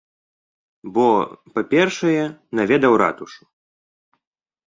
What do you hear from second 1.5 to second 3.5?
па-першае, наведаў ратушу.